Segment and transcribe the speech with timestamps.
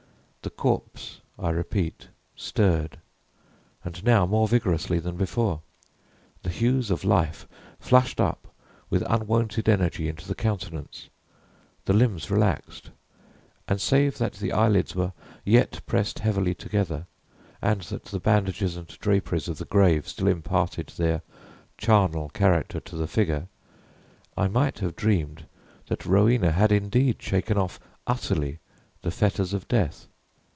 [0.43, 2.97] The corpse, I repeat, stirred,
[3.85, 5.61] and now more vigorously than before.
[6.41, 7.47] The hues of life
[7.79, 8.47] flushed up
[8.89, 11.09] with unwonted energy into the countenance
[11.85, 12.89] the limbs relaxed
[13.67, 15.13] and, save that the eyelids were
[15.45, 17.05] yet pressed heavily together,
[17.61, 21.21] and that the bandages and draperies of the grave still imparted their
[21.77, 23.47] charnel character to the figure,
[24.35, 25.45] I might have dreamed
[25.85, 28.57] that Rowena had indeed shaken off, utterly,
[29.03, 30.07] the fetters of Death.